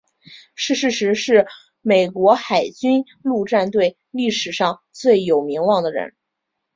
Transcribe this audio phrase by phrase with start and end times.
[0.55, 1.45] 逝世时是
[1.81, 6.15] 美国海军陆战队历史上最有名望的人。